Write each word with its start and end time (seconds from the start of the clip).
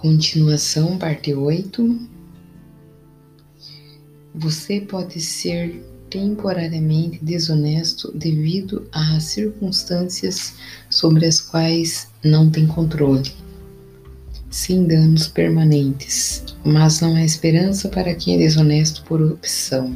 Continuação, 0.00 0.96
parte 0.96 1.34
8. 1.34 2.08
Você 4.34 4.80
pode 4.80 5.20
ser 5.20 5.84
temporariamente 6.08 7.22
desonesto 7.22 8.10
devido 8.16 8.88
a 8.92 9.20
circunstâncias 9.20 10.54
sobre 10.88 11.26
as 11.26 11.42
quais 11.42 12.08
não 12.24 12.48
tem 12.48 12.66
controle, 12.66 13.30
sem 14.48 14.86
danos 14.86 15.28
permanentes, 15.28 16.44
mas 16.64 17.02
não 17.02 17.14
há 17.14 17.22
esperança 17.22 17.90
para 17.90 18.14
quem 18.14 18.36
é 18.36 18.38
desonesto 18.38 19.04
por 19.04 19.20
opção. 19.20 19.94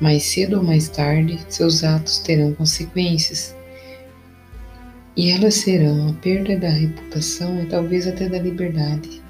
Mais 0.00 0.22
cedo 0.22 0.56
ou 0.56 0.62
mais 0.62 0.88
tarde, 0.88 1.38
seus 1.50 1.84
atos 1.84 2.20
terão 2.20 2.54
consequências. 2.54 3.54
E 5.16 5.30
elas 5.30 5.54
serão 5.54 6.08
a 6.08 6.12
perda 6.14 6.58
da 6.58 6.68
reputação 6.68 7.62
e 7.62 7.66
talvez 7.66 8.06
até 8.06 8.28
da 8.28 8.38
liberdade. 8.38 9.22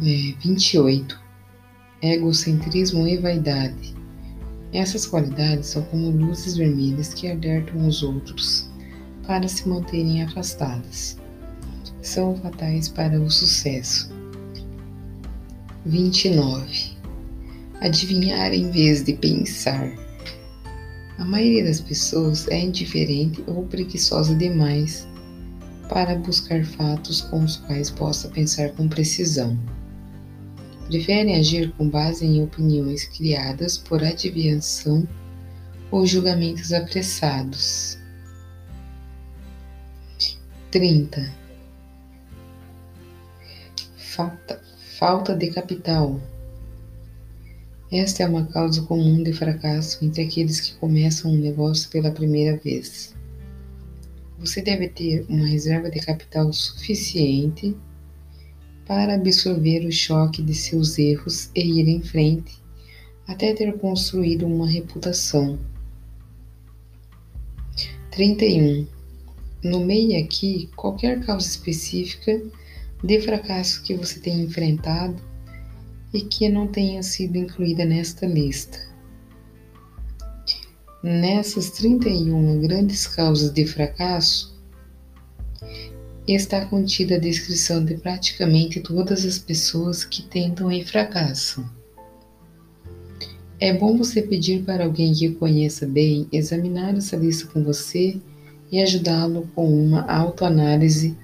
É, 0.00 0.34
28. 0.42 1.20
Egocentrismo 2.02 3.06
e 3.06 3.16
vaidade. 3.18 3.94
Essas 4.72 5.06
qualidades 5.06 5.68
são 5.68 5.82
como 5.82 6.10
luzes 6.10 6.56
vermelhas 6.56 7.14
que 7.14 7.30
alertam 7.30 7.86
os 7.86 8.02
outros 8.02 8.70
para 9.26 9.48
se 9.48 9.68
manterem 9.68 10.22
afastadas. 10.22 11.18
São 12.02 12.36
fatais 12.36 12.88
para 12.88 13.20
o 13.20 13.30
sucesso. 13.30 14.10
29 15.84 16.96
adivinhar 17.80 18.52
em 18.52 18.70
vez 18.70 19.02
de 19.02 19.12
pensar. 19.14 19.92
A 21.18 21.24
maioria 21.24 21.64
das 21.64 21.80
pessoas 21.80 22.46
é 22.48 22.58
indiferente 22.58 23.42
ou 23.46 23.66
preguiçosa 23.66 24.34
demais 24.34 25.08
para 25.88 26.14
buscar 26.16 26.64
fatos 26.64 27.22
com 27.22 27.42
os 27.42 27.56
quais 27.56 27.90
possa 27.90 28.28
pensar 28.28 28.70
com 28.72 28.86
precisão. 28.86 29.58
Preferem 30.88 31.36
agir 31.36 31.72
com 31.72 31.88
base 31.88 32.24
em 32.24 32.42
opiniões 32.42 33.06
criadas 33.06 33.78
por 33.78 34.04
adivinhação 34.04 35.08
ou 35.90 36.06
julgamentos 36.06 36.72
apressados. 36.72 37.98
30. 40.70 41.32
Falta, 43.96 44.60
falta 44.98 45.34
de 45.34 45.50
capital. 45.50 46.20
Esta 47.90 48.24
é 48.24 48.28
uma 48.28 48.44
causa 48.46 48.82
comum 48.82 49.22
de 49.22 49.32
fracasso 49.32 50.04
entre 50.04 50.22
aqueles 50.22 50.60
que 50.60 50.74
começam 50.74 51.30
um 51.30 51.38
negócio 51.38 51.88
pela 51.88 52.10
primeira 52.10 52.56
vez. 52.56 53.14
Você 54.40 54.60
deve 54.60 54.88
ter 54.88 55.24
uma 55.28 55.46
reserva 55.46 55.88
de 55.88 56.00
capital 56.00 56.52
suficiente 56.52 57.76
para 58.84 59.14
absorver 59.14 59.86
o 59.86 59.92
choque 59.92 60.42
de 60.42 60.52
seus 60.52 60.98
erros 60.98 61.48
e 61.54 61.80
ir 61.80 61.88
em 61.88 62.02
frente 62.02 62.60
até 63.26 63.54
ter 63.54 63.72
construído 63.78 64.46
uma 64.46 64.68
reputação. 64.68 65.56
31. 68.10 68.86
Nomeie 69.62 70.16
aqui 70.16 70.68
qualquer 70.74 71.24
causa 71.24 71.46
específica 71.46 72.42
de 73.02 73.20
fracasso 73.20 73.82
que 73.82 73.94
você 73.94 74.18
tenha 74.18 74.42
enfrentado 74.42 75.20
e 76.16 76.22
que 76.22 76.48
não 76.48 76.66
tenha 76.66 77.02
sido 77.02 77.36
incluída 77.36 77.84
nesta 77.84 78.26
lista. 78.26 78.78
Nessas 81.02 81.70
31 81.70 82.60
grandes 82.60 83.06
causas 83.06 83.52
de 83.52 83.66
fracasso, 83.66 84.56
está 86.26 86.64
contida 86.64 87.16
a 87.16 87.20
descrição 87.20 87.84
de 87.84 87.94
praticamente 87.96 88.80
todas 88.80 89.24
as 89.24 89.38
pessoas 89.38 90.04
que 90.04 90.22
tentam 90.22 90.72
e 90.72 90.84
fracassam. 90.84 91.68
É 93.60 93.72
bom 93.72 93.96
você 93.96 94.20
pedir 94.22 94.64
para 94.64 94.84
alguém 94.84 95.14
que 95.14 95.30
conheça 95.30 95.86
bem 95.86 96.26
examinar 96.32 96.96
essa 96.96 97.16
lista 97.16 97.46
com 97.46 97.62
você 97.62 98.20
e 98.72 98.82
ajudá-lo 98.82 99.48
com 99.54 99.66
uma 99.66 100.02
autoanálise 100.10 101.16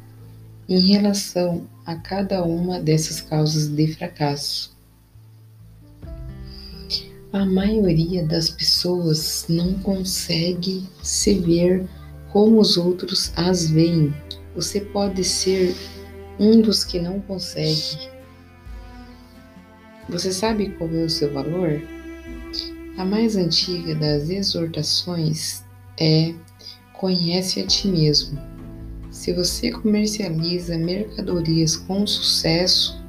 em 0.69 0.81
relação 0.81 1.67
a 1.85 1.97
cada 1.97 2.45
uma 2.45 2.79
dessas 2.79 3.21
causas 3.21 3.69
de 3.69 3.87
fracasso. 3.89 4.73
A 7.33 7.47
maioria 7.47 8.23
das 8.27 8.51
pessoas 8.51 9.47
não 9.49 9.73
consegue 9.79 10.87
se 11.03 11.33
ver 11.39 11.89
como 12.31 12.61
os 12.61 12.77
outros 12.77 13.33
as 13.35 13.71
veem. 13.71 14.15
Você 14.55 14.83
pode 14.83 15.25
ser 15.25 15.75
um 16.39 16.61
dos 16.61 16.85
que 16.85 16.99
não 16.99 17.21
consegue. 17.21 18.11
Você 20.11 20.31
sabe 20.31 20.73
qual 20.77 20.91
é 20.91 21.05
o 21.05 21.09
seu 21.09 21.33
valor? 21.33 21.81
A 22.99 23.05
mais 23.05 23.35
antiga 23.35 23.95
das 23.95 24.29
exortações 24.29 25.65
é: 25.99 26.35
conhece 26.93 27.61
a 27.61 27.67
ti 27.67 27.89
mesmo. 27.89 28.39
Se 29.11 29.33
você 29.33 29.71
comercializa 29.73 30.77
mercadorias 30.77 31.77
com 31.77 32.07
sucesso, 32.07 33.03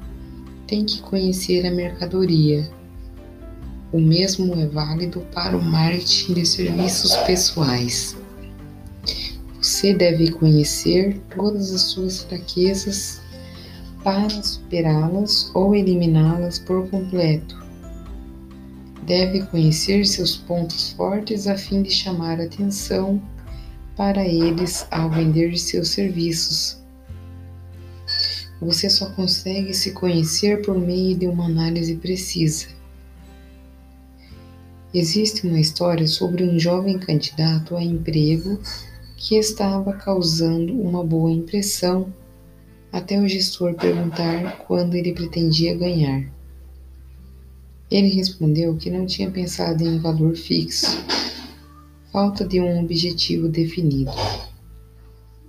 tem 0.66 0.86
que 0.86 1.02
conhecer 1.02 1.66
a 1.66 1.70
mercadoria. 1.70 2.66
O 3.94 4.00
mesmo 4.00 4.60
é 4.60 4.66
válido 4.66 5.20
para 5.32 5.56
o 5.56 5.62
marketing 5.62 6.34
de 6.34 6.44
serviços 6.44 7.16
pessoais. 7.18 8.16
Você 9.62 9.94
deve 9.94 10.32
conhecer 10.32 11.20
todas 11.32 11.72
as 11.72 11.82
suas 11.82 12.24
fraquezas 12.24 13.20
para 14.02 14.28
superá-las 14.42 15.48
ou 15.54 15.76
eliminá-las 15.76 16.58
por 16.58 16.90
completo. 16.90 17.64
Deve 19.06 19.46
conhecer 19.46 20.04
seus 20.04 20.38
pontos 20.38 20.90
fortes 20.94 21.46
a 21.46 21.56
fim 21.56 21.80
de 21.80 21.90
chamar 21.92 22.40
atenção 22.40 23.22
para 23.96 24.26
eles 24.26 24.88
ao 24.90 25.08
vender 25.08 25.56
seus 25.56 25.90
serviços. 25.90 26.82
Você 28.60 28.90
só 28.90 29.08
consegue 29.10 29.72
se 29.72 29.92
conhecer 29.92 30.62
por 30.62 30.76
meio 30.76 31.16
de 31.16 31.28
uma 31.28 31.46
análise 31.46 31.94
precisa. 31.94 32.73
Existe 34.94 35.44
uma 35.44 35.58
história 35.58 36.06
sobre 36.06 36.44
um 36.44 36.56
jovem 36.56 37.00
candidato 37.00 37.74
a 37.74 37.82
emprego 37.82 38.60
que 39.16 39.34
estava 39.34 39.92
causando 39.92 40.72
uma 40.72 41.02
boa 41.02 41.32
impressão 41.32 42.14
até 42.92 43.20
o 43.20 43.26
gestor 43.26 43.74
perguntar 43.74 44.58
quando 44.68 44.94
ele 44.94 45.12
pretendia 45.12 45.76
ganhar. 45.76 46.32
Ele 47.90 48.06
respondeu 48.06 48.76
que 48.76 48.88
não 48.88 49.04
tinha 49.04 49.28
pensado 49.28 49.82
em 49.82 49.96
um 49.96 50.00
valor 50.00 50.36
fixo, 50.36 51.04
falta 52.12 52.46
de 52.46 52.60
um 52.60 52.80
objetivo 52.80 53.48
definido. 53.48 54.12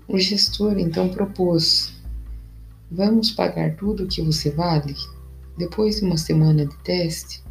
O 0.08 0.18
gestor 0.18 0.80
então 0.80 1.08
propôs: 1.10 1.94
Vamos 2.90 3.30
pagar 3.30 3.76
tudo 3.76 4.06
o 4.06 4.08
que 4.08 4.24
você 4.24 4.50
vale? 4.50 4.96
Depois 5.56 5.98
de 5.98 6.06
uma 6.06 6.18
semana 6.18 6.66
de 6.66 6.76
teste, 6.78 7.45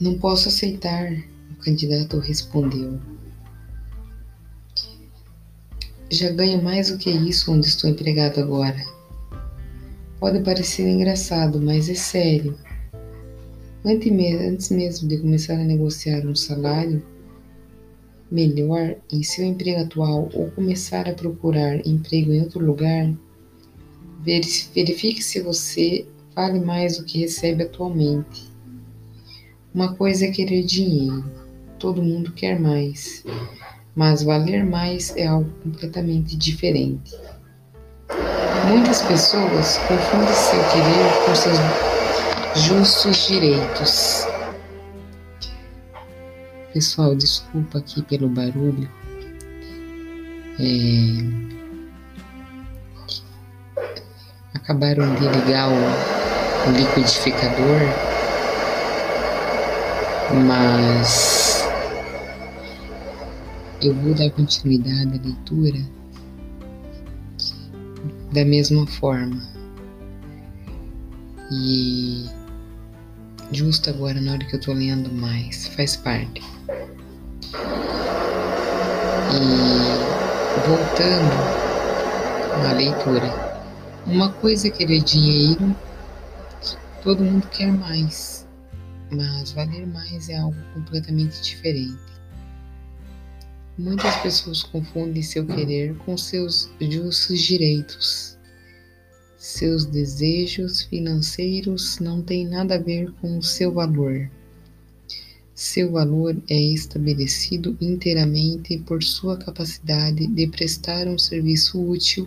não 0.00 0.18
posso 0.18 0.48
aceitar, 0.48 1.12
o 1.50 1.56
candidato 1.62 2.18
respondeu. 2.18 3.00
Já 6.10 6.30
ganho 6.30 6.62
mais 6.62 6.90
do 6.90 6.98
que 6.98 7.10
isso 7.10 7.50
onde 7.50 7.66
estou 7.66 7.90
empregado 7.90 8.40
agora. 8.40 8.80
Pode 10.20 10.40
parecer 10.40 10.86
engraçado, 10.86 11.60
mas 11.60 11.88
é 11.88 11.94
sério. 11.94 12.56
Antes 13.84 14.70
mesmo 14.70 15.08
de 15.08 15.18
começar 15.18 15.54
a 15.54 15.64
negociar 15.64 16.26
um 16.26 16.34
salário 16.34 17.02
melhor 18.30 18.96
em 19.12 19.22
seu 19.22 19.44
emprego 19.44 19.80
atual 19.80 20.28
ou 20.34 20.50
começar 20.50 21.08
a 21.08 21.14
procurar 21.14 21.86
emprego 21.86 22.32
em 22.32 22.40
outro 22.40 22.64
lugar, 22.64 23.12
verifique 24.24 25.22
se 25.22 25.40
você 25.40 26.06
vale 26.34 26.60
mais 26.60 26.98
do 26.98 27.04
que 27.04 27.20
recebe 27.20 27.62
atualmente. 27.62 28.55
Uma 29.76 29.92
coisa 29.92 30.24
é 30.24 30.30
querer 30.30 30.62
dinheiro, 30.62 31.22
todo 31.78 32.02
mundo 32.02 32.32
quer 32.32 32.58
mais, 32.58 33.22
mas 33.94 34.22
valer 34.22 34.64
mais 34.64 35.14
é 35.14 35.26
algo 35.26 35.50
completamente 35.62 36.34
diferente. 36.34 37.14
Muitas 38.70 39.02
pessoas 39.02 39.76
confundem 39.86 40.34
seu 40.34 40.58
querer 40.70 41.26
com 41.26 41.34
seus 41.34 41.58
justos 42.64 43.26
direitos. 43.26 44.26
Pessoal, 46.72 47.14
desculpa 47.14 47.76
aqui 47.76 48.00
pelo 48.00 48.30
barulho. 48.30 48.90
É... 50.58 51.18
Acabaram 54.54 55.14
de 55.16 55.28
ligar 55.28 55.68
o 55.68 56.70
liquidificador 56.70 58.15
mas 60.34 61.68
eu 63.82 63.94
vou 63.94 64.14
dar 64.14 64.30
continuidade 64.30 65.18
à 65.18 65.22
leitura 65.22 65.96
da 68.32 68.44
mesma 68.44 68.86
forma. 68.86 69.40
E 71.50 72.26
justo 73.52 73.88
agora, 73.90 74.20
na 74.20 74.32
hora 74.32 74.44
que 74.44 74.56
eu 74.56 74.60
tô 74.60 74.72
lendo 74.72 75.12
mais, 75.12 75.68
faz 75.68 75.96
parte. 75.96 76.42
E 79.32 80.66
voltando 80.66 81.32
à 82.68 82.72
leitura, 82.72 83.32
uma 84.06 84.30
coisa 84.32 84.68
é 84.68 84.70
querer 84.70 85.02
dinheiro, 85.02 85.74
todo 87.02 87.24
mundo 87.24 87.46
quer 87.48 87.72
mais, 87.72 88.35
mas 89.10 89.52
valer 89.52 89.86
mais 89.86 90.28
é 90.28 90.36
algo 90.36 90.56
completamente 90.74 91.40
diferente. 91.42 92.16
Muitas 93.78 94.16
pessoas 94.16 94.62
confundem 94.62 95.22
seu 95.22 95.46
querer 95.46 95.94
com 95.98 96.16
seus 96.16 96.70
justos 96.80 97.40
direitos. 97.40 98.38
Seus 99.36 99.84
desejos 99.84 100.82
financeiros 100.82 101.98
não 101.98 102.22
têm 102.22 102.48
nada 102.48 102.76
a 102.76 102.78
ver 102.78 103.12
com 103.20 103.36
o 103.36 103.42
seu 103.42 103.72
valor. 103.72 104.30
Seu 105.54 105.92
valor 105.92 106.36
é 106.48 106.58
estabelecido 106.58 107.76
inteiramente 107.80 108.78
por 108.78 109.02
sua 109.02 109.36
capacidade 109.36 110.26
de 110.26 110.46
prestar 110.48 111.06
um 111.06 111.18
serviço 111.18 111.78
útil 111.78 112.26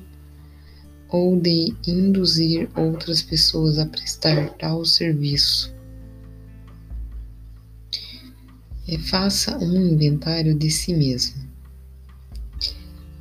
ou 1.10 1.36
de 1.36 1.74
induzir 1.88 2.70
outras 2.75 3.24
pessoas 3.24 3.80
a 3.80 3.86
prestar 3.88 4.50
tal 4.52 4.86
serviço. 4.86 5.79
Faça 8.97 9.57
um 9.57 9.75
inventário 9.88 10.56
de 10.56 10.71
si 10.71 10.94
mesmo. 10.94 11.47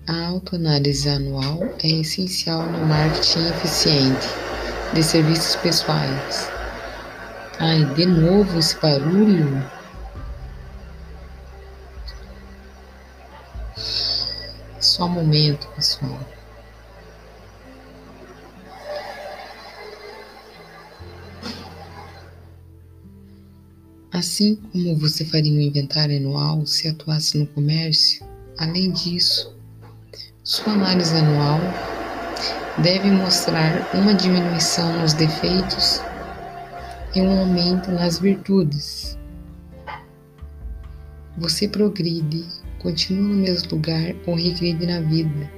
A 0.07 0.27
autoanálise 0.29 1.09
anual 1.09 1.63
é 1.83 1.89
essencial 1.89 2.65
no 2.65 2.87
marketing 2.87 3.49
eficiente 3.49 4.27
de 4.95 5.03
serviços 5.03 5.57
pessoais. 5.57 6.51
Ai, 7.59 7.85
de 7.95 8.07
novo 8.07 8.59
esse 8.59 8.81
barulho. 8.81 9.63
Só 14.81 15.05
um 15.05 15.11
momento, 15.11 15.67
pessoal. 15.77 16.19
Assim 24.19 24.57
como 24.57 24.97
você 24.97 25.25
faria 25.25 25.53
um 25.53 25.61
inventário 25.61 26.17
anual 26.17 26.67
se 26.67 26.89
atuasse 26.89 27.39
no 27.39 27.47
comércio, 27.47 28.27
além 28.59 28.91
disso, 28.91 29.55
sua 30.43 30.73
análise 30.73 31.15
anual 31.15 31.61
deve 32.83 33.13
mostrar 33.13 33.89
uma 33.95 34.13
diminuição 34.13 35.01
nos 35.01 35.13
defeitos 35.13 36.01
e 37.15 37.21
um 37.21 37.43
aumento 37.43 37.93
nas 37.93 38.19
virtudes. 38.19 39.17
Você 41.37 41.69
progride 41.69 42.45
continua 42.81 43.23
no 43.23 43.37
mesmo 43.37 43.71
lugar 43.71 44.17
ou 44.27 44.35
regride 44.35 44.85
na 44.85 45.01
vida. 45.01 45.49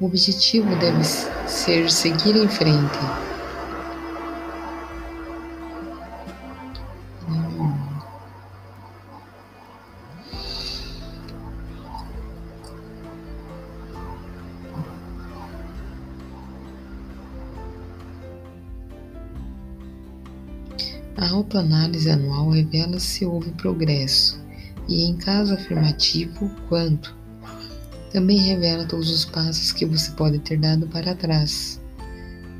O 0.00 0.06
objetivo 0.06 0.74
deve 0.76 1.04
ser 1.46 1.90
seguir 1.90 2.36
em 2.36 2.48
frente. 2.48 3.33
Autoanálise 21.54 22.10
anual 22.10 22.50
revela 22.50 22.98
se 22.98 23.24
houve 23.24 23.52
progresso 23.52 24.42
e, 24.88 25.04
em 25.04 25.16
caso 25.16 25.54
afirmativo, 25.54 26.50
quanto. 26.68 27.14
Também 28.12 28.38
revela 28.38 28.84
todos 28.84 29.08
os 29.08 29.24
passos 29.24 29.70
que 29.70 29.86
você 29.86 30.10
pode 30.12 30.40
ter 30.40 30.58
dado 30.58 30.86
para 30.88 31.14
trás. 31.14 31.80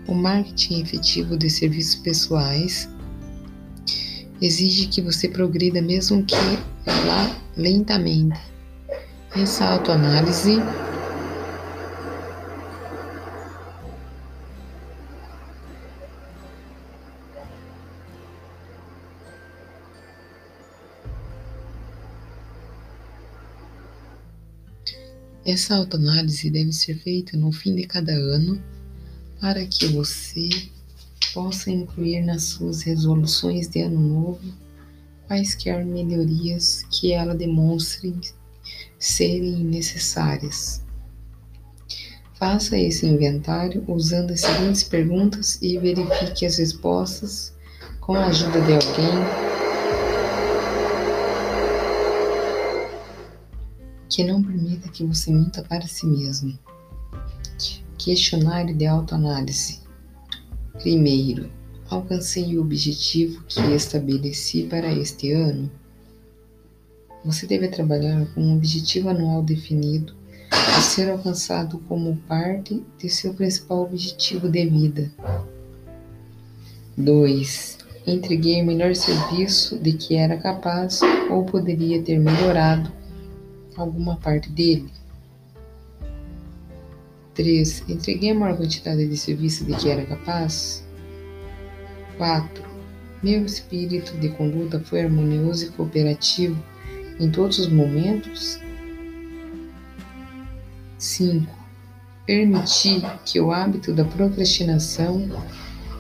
O 0.07 0.15
marketing 0.15 0.83
efetivo 0.83 1.37
de 1.37 1.51
serviços 1.51 1.97
pessoais 1.97 2.89
exige 4.41 4.87
que 4.87 5.03
você 5.03 5.29
progrida 5.29 5.83
mesmo 5.83 6.25
que 6.25 6.37
lá 7.07 7.37
lentamente. 7.57 8.39
Essa 9.35 9.71
autoanálise 9.71 10.59
Essa 25.45 25.77
autoanálise 25.77 26.49
deve 26.49 26.73
ser 26.73 26.99
feita 26.99 27.37
no 27.37 27.53
fim 27.53 27.75
de 27.75 27.87
cada 27.87 28.13
ano 28.13 28.63
para 29.39 29.67
que 29.67 29.87
você 29.89 30.49
possa 31.35 31.71
incluir 31.71 32.23
nas 32.23 32.45
suas 32.45 32.81
resoluções 32.83 33.69
de 33.69 33.83
ano 33.83 34.01
novo 34.01 34.41
quaisquer 35.27 35.85
melhorias 35.85 36.87
que 36.91 37.13
ela 37.13 37.35
demonstre 37.35 38.15
serem 38.99 39.65
necessárias. 39.65 40.83
Faça 42.39 42.79
esse 42.79 43.07
inventário 43.07 43.85
usando 43.87 44.33
as 44.33 44.41
seguintes 44.41 44.83
perguntas 44.83 45.59
e 45.61 45.79
verifique 45.79 46.47
as 46.47 46.57
respostas 46.57 47.53
com 48.01 48.15
a 48.15 48.27
ajuda 48.27 48.61
de 48.63 48.73
alguém 48.73 49.54
que 54.15 54.23
não 54.23 54.41
permita 54.41 54.89
que 54.89 55.05
você 55.05 55.33
minta 55.33 55.61
para 55.61 55.89
si 55.89 56.07
mesmo. 56.07 56.57
Questionário 57.99 58.73
de 58.73 58.87
autoanálise. 58.87 59.81
Primeiro, 60.75 61.51
alcancei 61.91 62.57
o 62.57 62.61
objetivo 62.61 63.43
que 63.49 63.61
estabeleci 63.73 64.69
para 64.71 64.93
este 64.93 65.33
ano? 65.33 65.69
Você 67.25 67.45
deve 67.45 67.67
trabalhar 67.67 68.25
com 68.33 68.41
um 68.41 68.57
objetivo 68.57 69.09
anual 69.09 69.43
definido 69.43 70.15
a 70.49 70.81
ser 70.81 71.11
alcançado 71.11 71.79
como 71.89 72.17
parte 72.29 72.85
de 72.97 73.09
seu 73.09 73.35
principal 73.35 73.83
objetivo 73.83 74.49
de 74.49 74.65
vida. 74.65 75.11
2. 76.97 77.79
Entreguei 78.07 78.63
o 78.63 78.67
melhor 78.67 78.95
serviço 78.95 79.77
de 79.77 79.93
que 79.95 80.15
era 80.15 80.37
capaz 80.37 81.01
ou 81.29 81.45
poderia 81.45 82.01
ter 82.01 82.21
melhorado 82.21 82.93
alguma 83.83 84.17
parte 84.17 84.49
dele. 84.51 84.91
3. 87.35 87.85
Entreguei 87.89 88.31
a 88.31 88.35
maior 88.35 88.57
quantidade 88.57 89.07
de 89.07 89.17
serviço 89.17 89.65
de 89.65 89.75
que 89.77 89.89
era 89.89 90.05
capaz. 90.07 90.85
4. 92.17 92.65
Meu 93.23 93.45
espírito 93.45 94.17
de 94.19 94.29
conduta 94.31 94.79
foi 94.81 95.03
harmonioso 95.03 95.67
e 95.67 95.71
cooperativo 95.71 96.63
em 97.19 97.31
todos 97.31 97.59
os 97.59 97.69
momentos. 97.69 98.61
5. 100.99 101.53
Permiti 102.27 103.03
que 103.25 103.41
o 103.41 103.53
hábito 103.53 103.93
da 103.93 104.05
procrastinação 104.05 105.29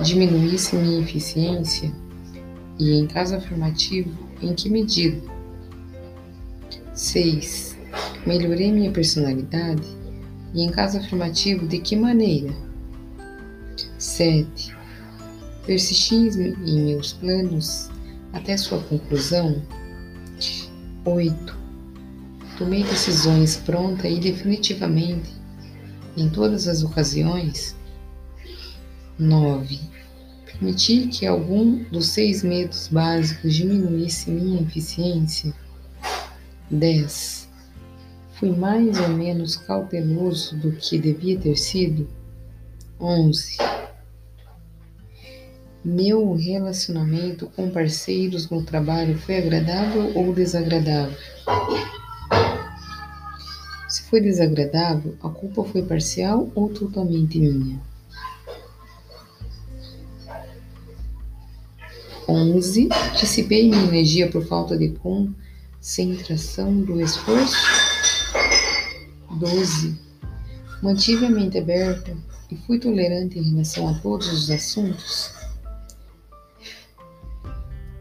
diminuísse 0.01 0.77
minha 0.77 1.01
eficiência? 1.01 1.93
E, 2.79 2.93
em 2.93 3.07
caso 3.07 3.37
afirmativo, 3.37 4.11
em 4.43 4.55
que 4.55 4.69
medida? 4.69 5.34
6. 6.95 7.77
Melhorei 8.25 8.71
minha 8.71 8.91
personalidade? 8.93 9.83
E 10.55 10.63
em 10.63 10.71
caso 10.71 10.99
afirmativo, 10.99 11.67
de 11.67 11.79
que 11.79 11.97
maneira? 11.97 12.55
7. 13.99 14.77
Persisti 15.67 16.15
em 16.15 16.85
meus 16.85 17.13
planos 17.15 17.91
até 18.33 18.57
sua 18.57 18.79
conclusão? 18.83 19.61
8. 21.05 21.59
Tomei 22.57 22.85
decisões 22.85 23.57
pronta 23.57 24.09
e 24.09 24.21
definitivamente 24.21 25.31
em 26.17 26.29
todas 26.29 26.69
as 26.69 26.85
ocasiões? 26.85 27.75
9. 29.19 29.81
Permiti 30.47 31.09
que 31.09 31.27
algum 31.27 31.83
dos 31.91 32.07
seis 32.11 32.45
medos 32.45 32.87
básicos 32.87 33.53
diminuísse 33.53 34.31
minha 34.31 34.63
eficiência? 34.63 35.53
10. 36.71 37.49
Fui 38.39 38.51
mais 38.51 38.99
ou 39.01 39.09
menos 39.09 39.57
cauteloso 39.57 40.57
do 40.57 40.73
que 40.73 40.99
devia 40.99 41.39
ter 41.39 41.57
sido? 41.57 42.09
11. 43.01 43.59
Meu 45.85 46.33
relacionamento 46.33 47.47
com 47.55 47.71
parceiros 47.71 48.49
no 48.49 48.65
trabalho 48.65 49.19
foi 49.19 49.37
agradável 49.37 50.13
ou 50.17 50.33
desagradável? 50.33 51.17
Se 53.89 54.03
foi 54.05 54.21
desagradável, 54.21 55.15
a 55.23 55.29
culpa 55.29 55.63
foi 55.63 55.83
parcial 55.83 56.51
ou 56.55 56.71
totalmente 56.71 57.39
minha? 57.39 57.81
11. 62.27 62.89
Dissipei 63.21 63.69
minha 63.69 63.85
energia 63.85 64.31
por 64.31 64.45
falta 64.47 64.77
de 64.77 64.89
concentração 65.85 66.81
do 66.81 66.99
esforço. 66.99 67.55
12. 69.33 70.01
Mantive 70.83 71.27
a 71.27 71.31
mente 71.31 71.59
aberta 71.59 72.17
e 72.51 72.57
fui 72.57 72.79
tolerante 72.79 73.39
em 73.39 73.51
relação 73.51 73.91
a 73.91 73.99
todos 73.99 74.33
os 74.33 74.51
assuntos. 74.51 75.31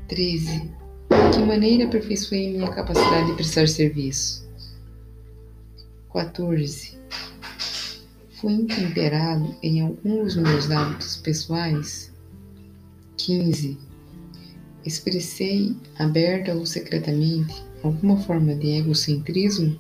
13. 0.07 0.59
De 0.61 1.37
que 1.37 1.39
maneira 1.39 1.83
aperfeiçoei 1.83 2.53
minha 2.53 2.71
capacidade 2.71 3.27
de 3.27 3.35
prestar 3.35 3.67
serviço? 3.67 4.47
14. 6.13 6.97
Fui 8.39 8.53
intemperado 8.53 9.57
em 9.61 9.81
alguns 9.81 10.35
dos 10.35 10.43
meus 10.43 10.71
hábitos 10.71 11.17
pessoais? 11.17 12.13
15 13.17 13.77
Expressei, 14.85 15.77
aberta 15.97 16.53
ou 16.53 16.65
secretamente, 16.65 17.63
alguma 17.81 18.17
forma 18.17 18.53
de 18.53 18.67
egocentrismo? 18.79 19.79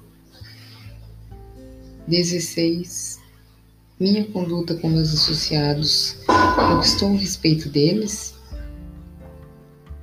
16. 2.07 3.19
Minha 3.99 4.23
conduta 4.25 4.75
com 4.75 4.89
meus 4.89 5.13
associados 5.13 6.17
conquistou 6.55 7.11
o 7.11 7.17
respeito 7.17 7.67
deles? 7.67 8.33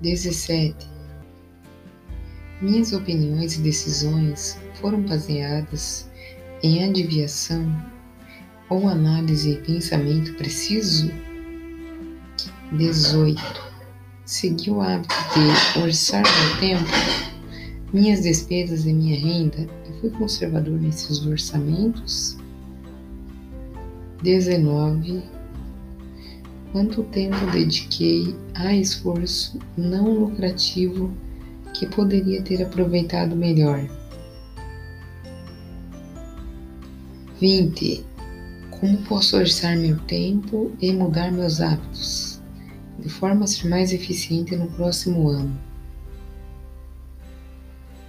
17. 0.03 0.87
Minhas 2.61 2.93
opiniões 2.93 3.57
e 3.57 3.61
decisões 3.61 4.59
foram 4.75 5.01
baseadas 5.01 6.11
em 6.63 6.85
adivinhação 6.85 7.65
ou 8.69 8.87
análise 8.87 9.53
e 9.53 9.57
pensamento 9.63 10.35
preciso? 10.35 11.11
18 12.73 13.70
segui 14.31 14.71
o 14.71 14.81
hábito 14.81 15.13
de 15.35 15.81
orçar 15.81 16.23
meu 16.23 16.61
tempo, 16.61 16.89
minhas 17.93 18.23
despesas 18.23 18.87
e 18.87 18.93
minha 18.93 19.19
renda 19.19 19.67
e 19.89 20.01
fui 20.01 20.09
conservador 20.11 20.81
nesses 20.81 21.27
orçamentos. 21.27 22.37
19. 24.23 25.21
Quanto 26.71 27.03
tempo 27.05 27.45
dediquei 27.51 28.37
a 28.55 28.73
esforço 28.73 29.59
não 29.77 30.09
lucrativo 30.13 31.13
que 31.75 31.87
poderia 31.87 32.41
ter 32.41 32.63
aproveitado 32.63 33.35
melhor? 33.35 33.85
20. 37.41 38.05
Como 38.71 38.97
posso 38.99 39.37
orçar 39.37 39.77
meu 39.77 39.99
tempo 40.03 40.71
e 40.81 40.93
mudar 40.93 41.33
meus 41.33 41.61
hábitos? 41.61 42.30
De 43.01 43.09
forma 43.09 43.45
a 43.45 43.47
ser 43.47 43.69
mais 43.69 43.93
eficiente 43.93 44.55
no 44.57 44.67
próximo 44.69 45.29
ano. 45.29 45.59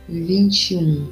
21. 0.08 1.10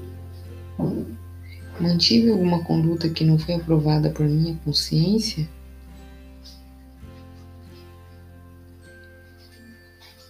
Mantive 1.80 2.32
alguma 2.32 2.64
conduta 2.64 3.10
que 3.10 3.24
não 3.24 3.40
foi 3.40 3.56
aprovada 3.56 4.10
por 4.10 4.26
minha 4.28 4.56
consciência? 4.66 5.48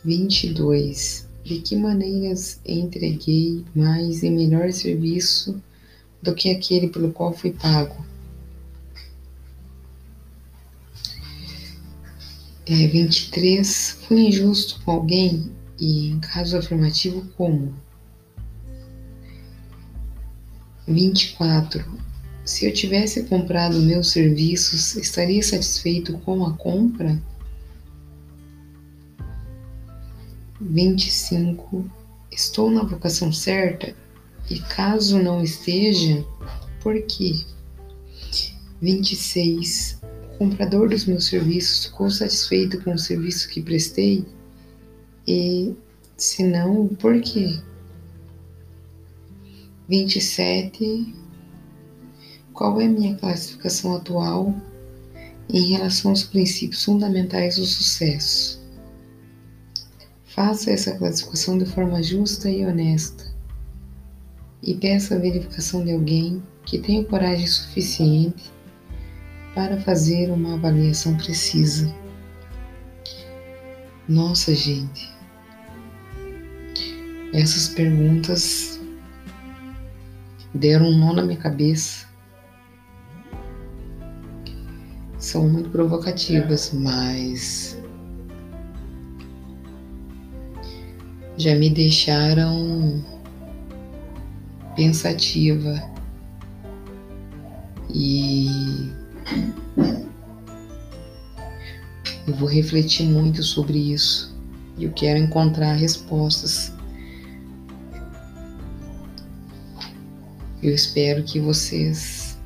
22. 0.05 1.27
De 1.43 1.59
que 1.59 1.75
maneiras 1.75 2.61
entreguei 2.63 3.65
mais 3.75 4.21
e 4.21 4.29
melhor 4.29 4.71
serviço 4.71 5.59
do 6.21 6.35
que 6.35 6.51
aquele 6.51 6.89
pelo 6.89 7.11
qual 7.11 7.33
fui 7.33 7.51
pago? 7.51 8.08
É, 12.71 12.85
23. 12.85 13.97
Fui 14.07 14.27
injusto 14.27 14.79
com 14.83 14.91
alguém? 14.91 15.51
E 15.79 16.09
em 16.09 16.19
caso 16.19 16.55
afirmativo, 16.55 17.27
como? 17.35 17.73
24. 20.87 21.83
Se 22.45 22.67
eu 22.67 22.73
tivesse 22.73 23.23
comprado 23.23 23.81
meus 23.81 24.11
serviços, 24.11 24.95
estaria 24.95 25.41
satisfeito 25.41 26.13
com 26.19 26.45
a 26.45 26.53
compra? 26.53 27.19
25. 30.61 31.89
Estou 32.31 32.69
na 32.69 32.83
vocação 32.83 33.33
certa? 33.33 33.95
E 34.47 34.59
caso 34.59 35.17
não 35.17 35.43
esteja, 35.43 36.23
por 36.83 37.01
quê? 37.01 37.33
26 38.79 39.98
comprador 40.39 40.87
dos 40.87 41.05
meus 41.05 41.25
serviços 41.25 41.87
ficou 41.87 42.09
satisfeito 42.09 42.81
com 42.81 42.93
o 42.93 42.97
serviço 42.97 43.49
que 43.49 43.61
prestei? 43.61 44.25
E, 45.27 45.75
se 46.15 46.43
não, 46.43 46.87
por 46.87 47.19
quê? 47.19 47.59
27. 49.89 51.13
Qual 52.53 52.79
é 52.79 52.85
a 52.85 52.89
minha 52.89 53.15
classificação 53.17 53.97
atual 53.97 54.55
em 55.49 55.71
relação 55.71 56.11
aos 56.11 56.23
princípios 56.23 56.85
fundamentais 56.85 57.57
do 57.57 57.65
sucesso? 57.65 58.63
Faça 60.23 60.71
essa 60.71 60.95
classificação 60.97 61.57
de 61.57 61.65
forma 61.65 62.01
justa 62.01 62.49
e 62.49 62.65
honesta 62.65 63.29
e 64.63 64.73
peça 64.73 65.15
a 65.15 65.19
verificação 65.19 65.83
de 65.83 65.91
alguém 65.91 66.41
que 66.65 66.79
tenha 66.79 67.03
coragem 67.03 67.47
suficiente 67.47 68.51
para 69.59 69.77
fazer 69.81 70.31
uma 70.31 70.53
avaliação 70.53 71.17
precisa. 71.17 71.93
Nossa, 74.07 74.55
gente, 74.55 75.13
essas 77.33 77.67
perguntas 77.67 78.79
deram 80.53 80.85
um 80.85 80.97
nó 80.97 81.11
na 81.11 81.23
minha 81.23 81.37
cabeça. 81.37 82.07
São 85.17 85.49
muito 85.49 85.69
provocativas, 85.71 86.71
mas 86.73 87.77
já 91.35 91.53
me 91.55 91.69
deixaram 91.69 93.03
pensativa 94.77 95.83
e 97.93 98.97
eu 102.27 102.35
vou 102.35 102.47
refletir 102.47 103.07
muito 103.07 103.41
sobre 103.41 103.77
isso 103.77 104.37
e 104.77 104.83
eu 104.83 104.91
quero 104.91 105.19
encontrar 105.19 105.73
respostas. 105.73 106.71
Eu 110.61 110.73
espero 110.73 111.23
que 111.23 111.39
vocês 111.39 112.37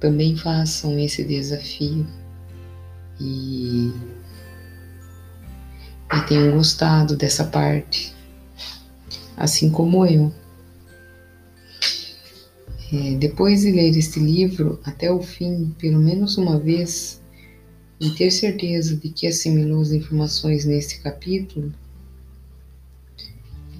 também 0.00 0.36
façam 0.36 0.98
esse 0.98 1.22
desafio 1.22 2.06
e, 3.20 3.92
e 6.12 6.20
tenham 6.26 6.56
gostado 6.56 7.16
dessa 7.16 7.44
parte, 7.44 8.14
assim 9.36 9.70
como 9.70 10.06
eu. 10.06 10.32
É, 12.92 13.14
depois 13.14 13.62
de 13.62 13.72
ler 13.72 13.96
este 13.96 14.20
livro 14.20 14.78
até 14.84 15.10
o 15.10 15.22
fim, 15.22 15.74
pelo 15.78 15.98
menos 15.98 16.36
uma 16.36 16.58
vez, 16.58 17.22
e 17.98 18.10
ter 18.10 18.30
certeza 18.30 18.94
de 18.94 19.08
que 19.08 19.26
assimilou 19.26 19.80
as 19.80 19.92
informações 19.92 20.66
neste 20.66 21.00
capítulo, 21.00 21.72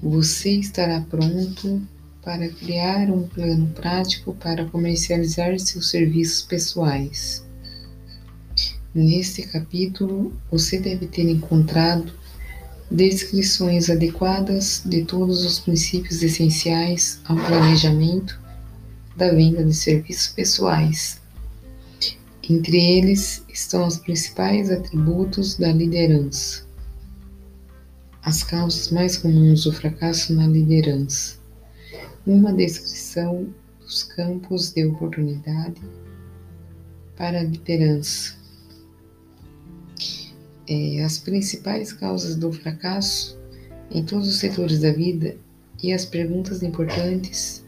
você 0.01 0.53
estará 0.53 0.99
pronto 1.01 1.79
para 2.23 2.49
criar 2.49 3.11
um 3.11 3.27
plano 3.27 3.67
prático 3.75 4.33
para 4.33 4.65
comercializar 4.65 5.59
seus 5.59 5.91
serviços 5.91 6.41
pessoais. 6.41 7.45
Neste 8.95 9.43
capítulo, 9.43 10.33
você 10.49 10.79
deve 10.79 11.05
ter 11.05 11.29
encontrado 11.29 12.11
descrições 12.89 13.91
adequadas 13.91 14.81
de 14.85 15.03
todos 15.03 15.45
os 15.45 15.59
princípios 15.59 16.23
essenciais 16.23 17.19
ao 17.25 17.35
planejamento 17.35 18.42
da 19.15 19.31
venda 19.31 19.63
de 19.63 19.73
serviços 19.73 20.27
pessoais. 20.27 21.21
Entre 22.49 22.77
eles 22.77 23.43
estão 23.47 23.87
os 23.87 23.97
principais 23.97 24.69
atributos 24.69 25.57
da 25.57 25.71
liderança. 25.71 26.65
As 28.21 28.43
causas 28.43 28.89
mais 28.91 29.17
comuns 29.17 29.63
do 29.63 29.71
fracasso 29.71 30.33
na 30.33 30.47
liderança. 30.47 31.37
Uma 32.25 32.51
descrição 32.53 33.47
dos 33.79 34.03
campos 34.03 34.71
de 34.71 34.85
oportunidade 34.85 35.81
para 37.15 37.39
a 37.39 37.43
liderança. 37.43 38.35
É, 40.67 41.03
as 41.03 41.17
principais 41.17 41.93
causas 41.93 42.35
do 42.35 42.51
fracasso 42.51 43.37
em 43.91 44.03
todos 44.03 44.27
os 44.27 44.39
setores 44.39 44.79
da 44.79 44.91
vida 44.91 45.37
e 45.81 45.93
as 45.93 46.05
perguntas 46.05 46.63
importantes 46.63 47.62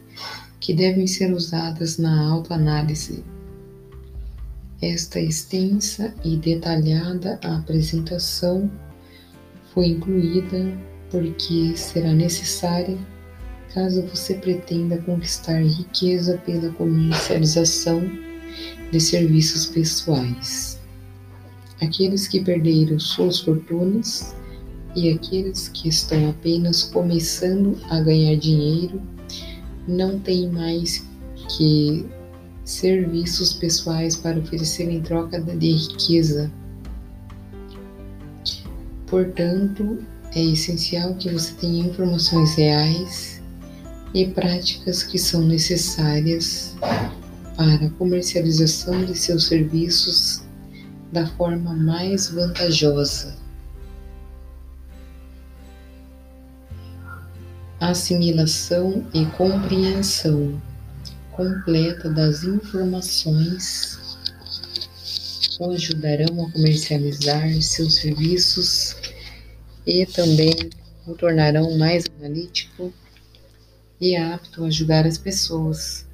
que 0.66 0.74
devem 0.74 1.06
ser 1.06 1.32
usadas 1.32 1.96
na 1.96 2.28
autoanálise. 2.28 3.22
Esta 4.82 5.20
extensa 5.20 6.12
e 6.24 6.36
detalhada 6.36 7.38
apresentação 7.40 8.68
foi 9.72 9.86
incluída 9.90 10.76
porque 11.08 11.76
será 11.76 12.12
necessária 12.12 12.98
caso 13.72 14.02
você 14.08 14.34
pretenda 14.34 14.98
conquistar 14.98 15.62
riqueza 15.62 16.36
pela 16.38 16.72
comercialização 16.72 18.02
de 18.90 18.98
serviços 18.98 19.66
pessoais. 19.66 20.80
Aqueles 21.80 22.26
que 22.26 22.42
perderam 22.42 22.98
suas 22.98 23.38
fortunas 23.38 24.34
e 24.96 25.12
aqueles 25.12 25.68
que 25.68 25.88
estão 25.88 26.28
apenas 26.28 26.82
começando 26.82 27.78
a 27.88 28.00
ganhar 28.00 28.34
dinheiro 28.34 29.00
não 29.86 30.18
têm 30.18 30.50
mais 30.50 31.06
que 31.56 32.06
serviços 32.64 33.52
pessoais 33.52 34.16
para 34.16 34.38
oferecer 34.38 34.90
em 34.90 35.00
troca 35.00 35.40
de 35.40 35.72
riqueza. 35.72 36.50
Portanto, 39.06 39.98
é 40.34 40.42
essencial 40.42 41.14
que 41.14 41.30
você 41.30 41.52
tenha 41.54 41.86
informações 41.86 42.54
reais 42.56 43.40
e 44.12 44.26
práticas 44.26 45.02
que 45.02 45.18
são 45.18 45.42
necessárias 45.42 46.74
para 47.56 47.86
a 47.86 47.90
comercialização 47.90 49.04
de 49.04 49.16
seus 49.16 49.46
serviços 49.46 50.42
da 51.12 51.26
forma 51.26 51.74
mais 51.74 52.28
vantajosa. 52.30 53.45
Assimilação 57.88 59.06
e 59.14 59.24
compreensão 59.26 60.60
completa 61.30 62.10
das 62.10 62.42
informações 62.42 64.18
o 65.60 65.70
ajudarão 65.70 66.46
a 66.46 66.50
comercializar 66.50 67.48
seus 67.62 67.94
serviços 67.94 68.96
e 69.86 70.04
também 70.04 70.52
o 71.06 71.14
tornarão 71.14 71.78
mais 71.78 72.06
analítico 72.18 72.92
e 74.00 74.16
apto 74.16 74.64
a 74.64 74.66
ajudar 74.66 75.06
as 75.06 75.16
pessoas. 75.16 76.08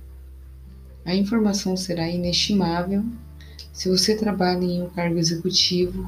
A 1.07 1.14
informação 1.14 1.75
será 1.75 2.07
inestimável 2.07 3.02
se 3.73 3.88
você 3.88 4.14
trabalha 4.14 4.62
em 4.62 4.83
um 4.83 4.91
cargo 4.91 5.19
executivo 5.19 6.07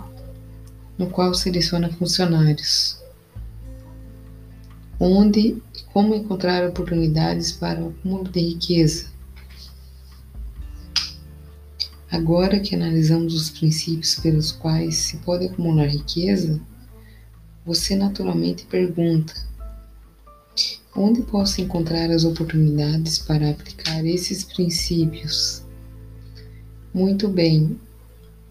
no 0.99 1.09
qual 1.09 1.33
seleciona 1.33 1.91
funcionários. 1.91 3.03
Onde 5.07 5.41
e 5.49 5.83
como 5.93 6.15
encontrar 6.15 6.67
oportunidades 6.67 7.53
para 7.53 7.79
o 7.79 7.91
acúmulo 7.91 8.25
de 8.25 8.41
riqueza. 8.41 9.13
Agora 12.11 12.59
que 12.59 12.75
analisamos 12.75 13.35
os 13.35 13.51
princípios 13.51 14.15
pelos 14.15 14.51
quais 14.51 14.97
se 14.97 15.19
pode 15.19 15.45
acumular 15.45 15.89
riqueza, 15.89 16.59
você 17.67 17.95
naturalmente 17.95 18.65
pergunta: 18.65 19.35
Onde 20.97 21.21
posso 21.21 21.61
encontrar 21.61 22.11
as 22.11 22.25
oportunidades 22.25 23.19
para 23.19 23.51
aplicar 23.51 24.07
esses 24.07 24.43
princípios? 24.43 25.63
Muito 26.95 27.29
bem, 27.29 27.79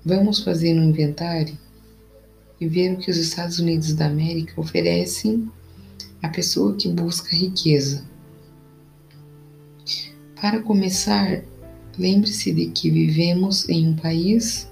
vamos 0.06 0.44
fazer 0.44 0.78
um 0.80 0.84
inventário 0.84 1.58
e 2.62 2.68
ver 2.68 2.94
o 2.94 2.98
que 2.98 3.10
os 3.10 3.18
Estados 3.18 3.58
Unidos 3.58 3.94
da 3.94 4.06
América 4.06 4.62
oferecem 4.62 5.52
à 6.24 6.30
pessoa 6.30 6.76
que 6.76 6.88
busca 6.88 7.36
riqueza. 7.36 8.04
Para 10.42 10.62
começar, 10.64 11.44
lembre-se 12.00 12.52
de 12.52 12.68
que 12.68 12.90
vivemos 12.90 13.70
em 13.70 13.90
um 13.90 13.96
país 13.96 14.68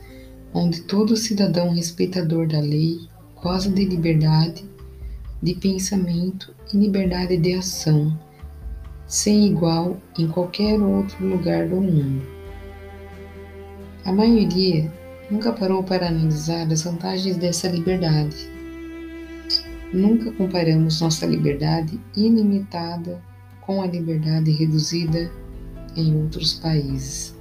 onde 0.53 0.81
todo 0.81 1.15
cidadão 1.15 1.73
respeitador 1.73 2.47
da 2.47 2.59
lei 2.59 3.07
goza 3.35 3.69
de 3.69 3.85
liberdade 3.85 4.65
de 5.41 5.55
pensamento 5.55 6.53
e 6.71 6.77
liberdade 6.77 7.35
de 7.37 7.55
ação, 7.55 8.17
sem 9.07 9.47
igual 9.47 9.97
em 10.17 10.27
qualquer 10.27 10.79
outro 10.79 11.25
lugar 11.25 11.67
do 11.67 11.77
mundo. 11.77 12.21
A 14.05 14.11
maioria 14.11 14.91
nunca 15.29 15.51
parou 15.51 15.83
para 15.83 16.07
analisar 16.07 16.71
as 16.71 16.83
vantagens 16.83 17.37
dessa 17.37 17.67
liberdade. 17.67 18.61
Nunca 19.93 20.32
comparamos 20.32 21.01
nossa 21.01 21.25
liberdade 21.25 21.99
ilimitada 22.15 23.21
com 23.62 23.82
a 23.82 23.88
liberdade 23.88 24.49
reduzida 24.51 25.30
em 25.97 26.15
outros 26.15 26.54
países. 26.54 27.36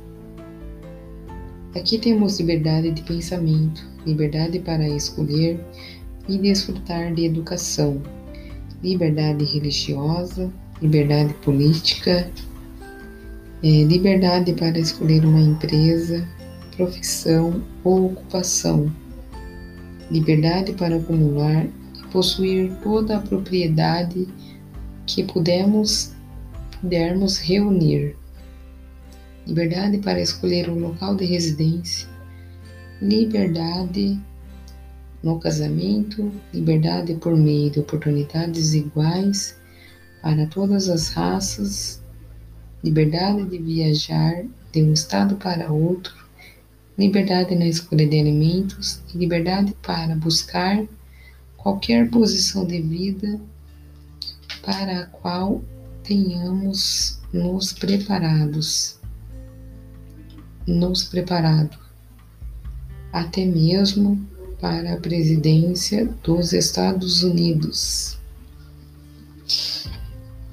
Aqui 1.77 1.99
temos 1.99 2.41
liberdade 2.41 2.91
de 2.91 3.03
pensamento, 3.03 3.87
liberdade 4.05 4.59
para 4.59 4.89
escolher 4.89 5.65
e 6.29 6.37
desfrutar 6.39 7.15
de 7.15 7.27
educação, 7.27 8.03
liberdade 8.83 9.45
religiosa, 9.45 10.53
liberdade 10.83 11.33
política, 11.35 12.29
é, 13.63 13.85
liberdade 13.85 14.53
para 14.55 14.79
escolher 14.79 15.25
uma 15.25 15.41
empresa, 15.41 16.27
profissão 16.77 17.63
ou 17.85 18.07
ocupação, 18.07 18.91
liberdade 20.11 20.73
para 20.73 20.97
acumular 20.97 21.69
possuir 22.11 22.73
toda 22.83 23.17
a 23.17 23.21
propriedade 23.21 24.29
que 25.07 25.25
pudermos, 25.25 26.13
pudermos 26.81 27.39
reunir, 27.39 28.17
liberdade 29.47 29.99
para 29.99 30.21
escolher 30.21 30.69
o 30.69 30.79
local 30.79 31.17
de 31.17 31.25
residência, 31.25 32.09
liberdade 33.01 34.21
no 35.23 35.39
casamento, 35.39 36.33
liberdade 36.53 37.15
por 37.15 37.37
meio 37.37 37.71
de 37.71 37.81
oportunidades 37.81 38.75
iguais 38.75 39.59
para 40.23 40.47
todas 40.47 40.89
as 40.89 41.11
raças, 41.11 42.03
liberdade 42.83 43.45
de 43.45 43.59
viajar 43.59 44.45
de 44.73 44.83
um 44.83 44.93
estado 44.93 45.37
para 45.37 45.73
outro, 45.73 46.15
liberdade 46.97 47.55
na 47.55 47.67
escolha 47.67 48.07
de 48.07 48.19
alimentos 48.19 49.03
e 49.13 49.19
liberdade 49.19 49.75
para 49.83 50.15
buscar 50.15 50.87
qualquer 51.63 52.09
posição 52.11 52.67
de 52.67 52.81
vida 52.81 53.39
para 54.63 55.01
a 55.01 55.07
qual 55.07 55.63
tenhamos 56.03 57.19
nos 57.33 57.73
preparados, 57.73 58.99
nos 60.67 61.05
preparado, 61.05 61.79
até 63.13 63.45
mesmo 63.45 64.27
para 64.61 64.95
a 64.95 64.97
presidência 64.97 66.07
dos 66.25 66.53
Estados 66.53 67.23
Unidos. 67.23 68.19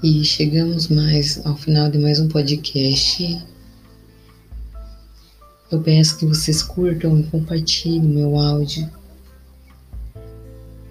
E 0.04 0.24
chegamos 0.24 0.88
mais 0.88 1.44
ao 1.46 1.56
final 1.56 1.90
de 1.90 1.98
mais 1.98 2.20
um 2.20 2.28
podcast. 2.28 3.46
Eu 5.72 5.82
peço 5.82 6.18
que 6.18 6.26
vocês 6.26 6.62
curtam 6.62 7.20
e 7.20 7.24
compartilhem 7.24 8.02
meu 8.02 8.38
áudio. 8.38 8.97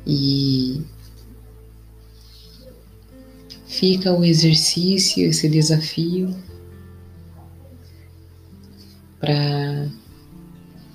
E 0.07 0.83
fica 3.66 4.12
o 4.12 4.25
exercício, 4.25 5.27
esse 5.27 5.49
desafio 5.49 6.35
para 9.19 9.88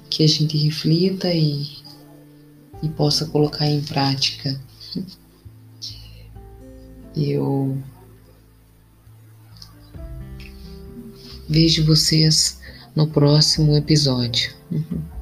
que 0.10 0.24
a 0.24 0.28
gente 0.28 0.58
reflita 0.58 1.34
e 1.34 1.82
e 2.82 2.90
possa 2.90 3.26
colocar 3.28 3.68
em 3.68 3.82
prática. 3.82 4.60
Eu 7.16 7.78
vejo 11.48 11.86
vocês 11.86 12.60
no 12.96 13.08
próximo 13.08 13.76
episódio. 13.76 14.54
Uhum. 14.72 15.21